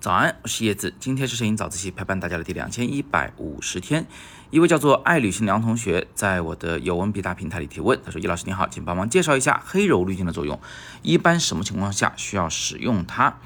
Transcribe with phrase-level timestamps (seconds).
[0.00, 0.92] 早安，我是叶子。
[0.98, 4.04] 今天是摄影早自习陪伴大家的第两千一百五十天。
[4.50, 10.60] 一位叫做爱旅行梁同学在我的有文必答平台里提问，他说：“叶老师你好，请帮忙介绍一下黑柔滤镜的作用，
[11.02, 13.38] 一般什么情况下需要使用它？”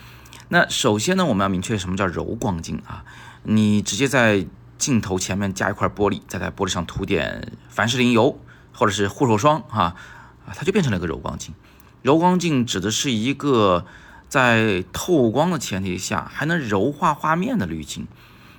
[0.48, 3.05] 那首先呢，我们要明确什么叫柔光镜啊？
[3.43, 4.46] 你直接在
[4.79, 8.41] 镜头前面加一块玻璃，再在玻璃上涂点凡士林油
[8.73, 9.95] 或者是护手霜啊，
[10.46, 11.55] 啊，它就变成了一个柔光镜。
[12.07, 13.84] 柔光镜指的是一个。
[14.29, 18.09] 在透光的前提下，还能柔化画面的滤镜，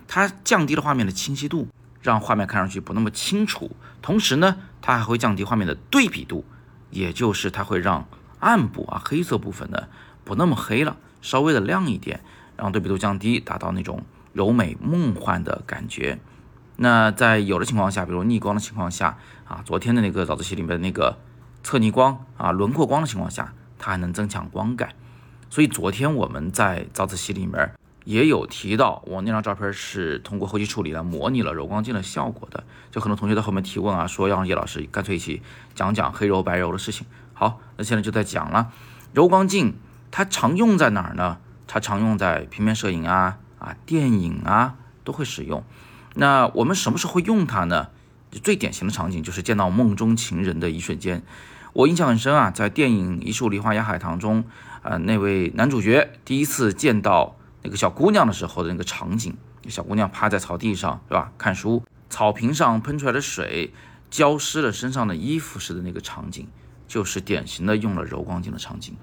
[0.07, 1.67] 它降低了画面的清晰度，
[2.01, 3.75] 让画面看上去不那么清楚。
[4.01, 6.45] 同时呢，它还会降低画面的对比度，
[6.89, 8.07] 也就是它会让
[8.39, 9.89] 暗部啊黑色部分呢
[10.23, 12.21] 不那么黑了，稍微的亮一点，
[12.55, 16.17] 让对比度降低，达到那种柔美梦幻的感觉。
[16.77, 21.17] 那在有的情况下，比如逆光的情况下啊，昨天的那个早自习里面的那个
[21.67, 24.91] 侧逆光啊轮廓光的情况下，它还能增强光感。
[25.49, 27.73] 所以昨天我们在早自习里面
[28.05, 32.63] 也有提到，我那张照片是通过后期处理来模拟了柔光镜的效果的。
[32.89, 35.41] 就很多同学在后面提问啊，说要让叶老师干脆一起
[35.75, 37.05] 讲讲黑柔白柔的事情。
[37.33, 38.71] 好，那现在就在讲了，
[39.13, 39.75] 柔光镜
[40.09, 41.37] 它常用在哪儿呢？
[41.67, 45.61] 它常用在平面摄影啊、啊电影啊都会使用。
[46.13, 47.89] 那我们什么时候会用它呢？
[48.41, 51.23] 最典型的场景就是见到梦中情人的一瞬间。
[51.77, 54.43] 我印象很深啊，在电影《一树梨花压海棠》中，
[54.81, 61.31] 呃，那位男主角第一次见到那个小姑娘的时候的那个场景，小姑娘趴在草地上，是吧？
[61.37, 63.75] 看书，草坪上喷出来的水
[64.09, 66.47] 浇湿了身上的衣服时的那个场景，
[66.87, 68.95] 就是典型的用了柔光镜的场景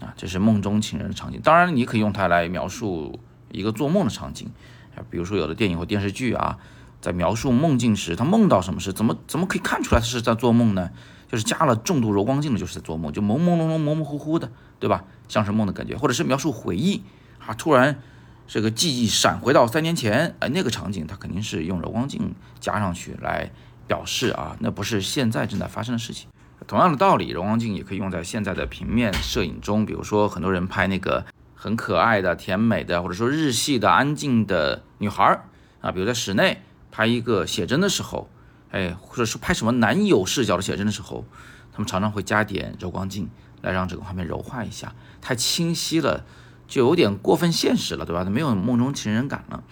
[0.00, 1.40] 啊，这是梦中情人的场景。
[1.42, 3.18] 当然，你可以用它来描述
[3.50, 4.48] 一个做梦的场景
[4.94, 6.58] 啊，比如说有的电影或电视剧啊，
[7.00, 10.90] 在描述梦境时，他梦到什么事，怎么怎么可以看出来他是在做梦呢？
[11.30, 14.50] 就是加了重度柔光镜的，就是在做梦，就朦朦胧胧、模模糊糊的，
[14.80, 15.04] 对吧？
[15.28, 17.04] 像是梦的感觉，或者是描述回忆
[17.38, 18.00] 啊，突然
[18.48, 23.52] 这个记忆闪回到三年前，哎，那个场景，它肯定是用柔光镜加上去来
[23.86, 26.28] 表示啊，那不是现在正在发生的事情。
[26.66, 31.24] 同样的道理，柔光镜也可以用在现在的平面摄影中，比如说很多人拍那个
[31.54, 35.44] 很可爱的、甜美的，或者说日系的安静的女孩儿
[35.80, 36.60] 啊，比如在室内
[36.90, 38.28] 拍一个写真的时候。
[38.70, 41.24] 哎，或者说拍什么男友视角的写真的时候，
[41.72, 43.28] 他们常常会加点柔光镜
[43.62, 44.94] 来让这个画面柔化一下。
[45.20, 46.24] 太清晰了，
[46.68, 48.22] 就有点过分现实了，对吧？
[48.24, 49.62] 它没有梦中情人感了。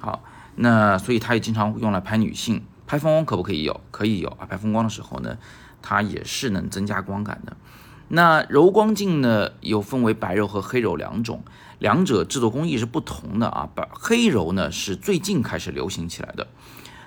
[0.00, 0.22] 好，
[0.54, 3.80] 那所以它也经常用来拍女性，拍风光可不可以有？
[3.90, 4.46] 可以有啊。
[4.46, 5.36] 拍风光的时候呢，
[5.82, 7.56] 它也是能增加光感的。
[8.08, 11.42] 那柔光镜呢，又分为白柔和黑柔两种，
[11.80, 13.68] 两者制作工艺是不同的啊。
[13.74, 16.46] 白黑柔呢是最近开始流行起来的。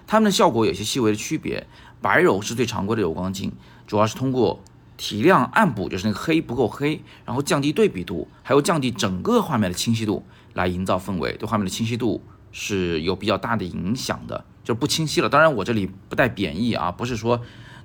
[0.09, 1.67] 它们的效果有些细微的区别。
[2.01, 3.51] 白柔是最常规的柔光镜，
[3.85, 4.63] 主要是通过
[4.97, 15.29] 提亮暗部，就是那个黑不够黑，然后降低对比度，还有降低整个画面的清晰度，来营造氛围，对画面的清晰度是有比较大的影响的，就不清晰了。
[15.29, 17.41] 当然，我这里不带贬义啊，不是说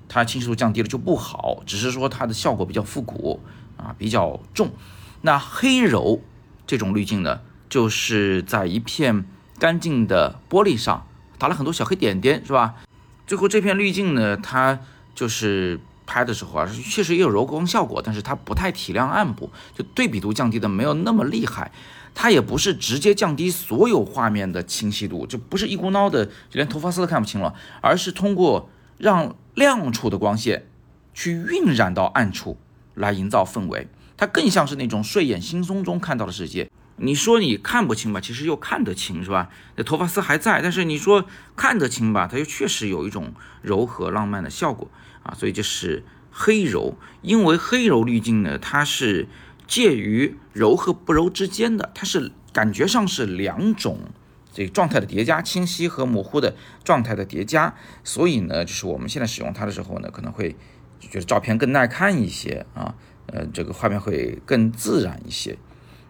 [0.07, 3.41] 它清晰度降低了就不好，只是说它的效果比较复古
[3.77, 4.71] 啊，比较重。
[5.21, 6.21] 那黑柔
[6.65, 9.25] 这种滤镜呢，就是在一片
[9.59, 11.05] 干净的玻璃上。
[11.37, 12.75] 打了很多小黑点点，是吧？
[13.27, 14.79] 最后这片滤镜呢，它
[15.13, 21.71] 就是拍的时候啊，确实也有柔光效果，但是它不太提亮暗部，就对比度降低的没有那么厉害。
[22.13, 30.67] 它也不是直接降低所有画面的清晰度，就不是一股脑的就连头发丝都看不清了，而是通过让亮处的光线
[31.13, 32.57] 去晕染到暗处
[32.93, 33.87] 来营造氛围。
[34.15, 36.69] 它更像是那种睡眼惺忪中看到的世界。
[36.97, 39.49] 你说你看不清吧，其实又看得清，是吧？
[39.75, 41.25] 那头发丝还在，但是你说
[41.55, 44.89] 看得清吧，它又确实有一种柔和浪漫的效果
[45.23, 45.33] 啊。
[45.33, 49.27] 所以这是黑柔，因为黑柔滤镜呢，它是
[49.67, 53.99] 介于柔和不柔之间的，它是感觉上是两种
[54.53, 56.55] 这个状态的叠加，清晰和模糊的
[56.85, 57.75] 状态的叠加。
[58.05, 60.55] 所以呢，就是我们现在使用它的时候呢，可能会
[61.01, 62.95] 觉得照片更耐看一些啊，
[63.25, 65.57] 呃，这个画面会更自然一些。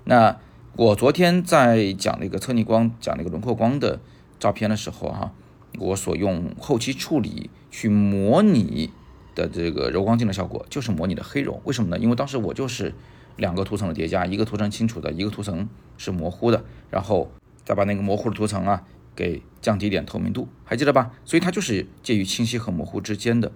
[0.03, 0.37] 那
[0.77, 3.97] 我昨天在讲那个侧逆光、讲那个轮廓光的
[4.37, 5.31] 照片的时候，哈，
[5.79, 8.91] 我所用后期处理去模拟
[9.33, 11.61] 的这个柔光镜的效果，就是模拟的黑柔。
[11.63, 11.97] 为什么呢？
[11.97, 12.93] 因为当时我就是
[13.37, 17.31] 两个图层的叠加，一个图层清楚的，一个图层是模糊的，然后
[17.63, 18.83] 再把那个模糊的图层啊
[19.15, 21.13] 给降低点透明度，还记得吧？
[21.23, 23.49] 所以它就是介于清晰和模糊之间的，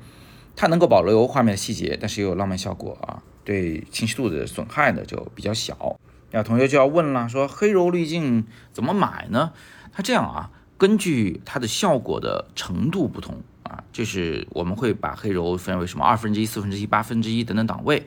[0.56, 6.00] 它能够保留画面的细节，但是又有浪漫效果啊，对清晰度的损害呢就比较小。
[6.31, 9.52] 那同学就要问了，说黑柔滤镜怎么买呢？
[9.92, 18.06] 它这样啊，根据它的效果的程度不同啊，就是我们会把黑柔分为什么二分之一、四分之一、八分之一等等档位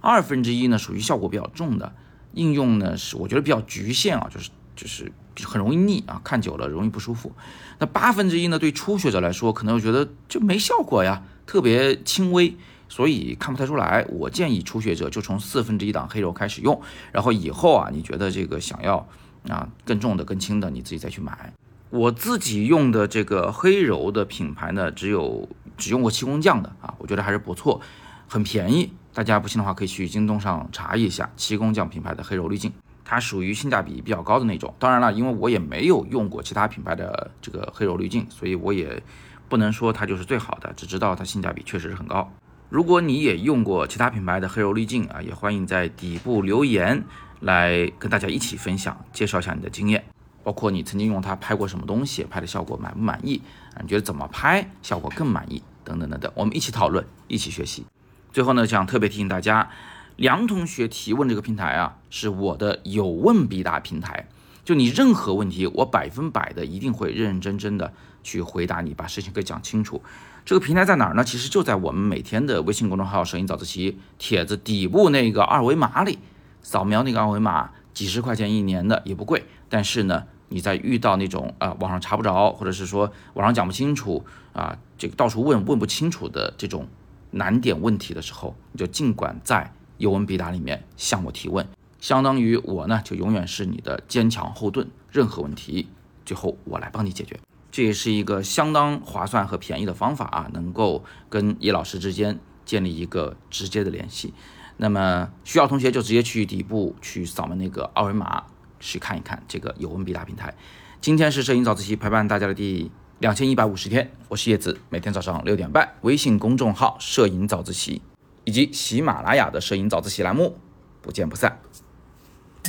[0.00, 1.92] 二分之一呢属于效果比较重的
[2.32, 5.12] 应用呢，是我觉得比较局限啊，就是就是
[5.44, 7.32] 很容易腻啊，看久了容易不舒服。
[7.78, 12.56] 那八分之一呢，对初学者来说可能会觉得就没效果呀，特别轻微。
[12.88, 16.80] 所以看不太出来，我建议初学者就从四分之一档黑柔开始用，
[17.12, 19.06] 然后以后啊，你觉得这个想要
[19.48, 21.52] 啊更重的、更轻的，你自己再去买。
[21.90, 27.80] 我自己用的这个黑柔的品牌呢，只有只用过气功匠的啊，我觉得还是不错，
[28.26, 28.92] 很便宜。
[29.14, 32.72] 大家不信的话，可以去京东上查一下气功匠品牌的黑柔滤镜，
[33.04, 34.72] 它属于性价比比较高的那种。
[34.78, 39.02] 当然了，因为我也没有用过其他品牌的这个黑柔滤镜，所以我也
[39.48, 42.30] 不能说它就是最好的，只知道它性价比确实是很高。
[42.70, 47.02] 如果你也用过其他品牌的黑柔滤镜啊，也欢迎在底部留言
[47.40, 50.04] 来跟大家一起分享，介绍一下你的经验，
[50.44, 53.40] 包括你曾经用它拍过什么东西，拍的效果满不满意
[53.72, 53.80] 啊？
[53.80, 55.62] 你觉得怎么拍效果更满意？
[55.82, 57.86] 等等等等，我们一起讨论，一起学习。
[58.34, 59.70] 最后呢，想特别提醒大家，
[60.16, 64.28] 梁同学提问这个平台啊，是我的有问必答平台，
[64.68, 67.90] 就你任何问题，我百分百的一定会认认真真的
[68.22, 70.02] 去回答你，把事情给讲清楚。
[70.44, 71.24] 这个平台在哪儿呢？
[71.24, 76.18] 其实就在我们每天的微信公众号“摄影早自习”帖子底部那个二维码里，
[76.60, 79.46] 扫描那个二维码，几十块钱一年的也不贵。
[79.70, 84.22] 但是呢，你在遇到那种啊网上查不着，或者是说网上讲不清楚
[84.52, 86.86] 啊，这个到处问问不清楚的这种
[87.30, 91.66] 难点问题的时候，你就尽管在有问必答里面向我提问，
[92.00, 95.88] 相当于我呢就永远是你的坚强后盾，任何问题
[96.24, 97.38] 最后我来帮你解决。
[97.70, 104.32] 这也是一个相当划算和便宜的方法啊，能够跟叶老师之间建立一个直接的联系。
[104.78, 108.44] 那么需要同学就直接去底部去扫描那个二维码，
[108.78, 110.54] 去看一看这个有问必答平台。
[111.00, 118.00] 今天是摄影早自习陪伴大家的第两千一百五十天，我是叶子，每天早上六点半，微信公众号“摄影早自习”
[118.44, 120.56] 以及喜马拉雅的“摄影早自习”栏目，
[121.02, 121.60] 不见不散。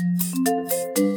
[0.02, 1.09] Thank you.